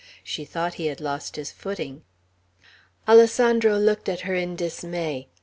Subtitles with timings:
[0.23, 2.01] She thought he had lost his footing.
[3.07, 5.27] Alessandro looked at her in dismay.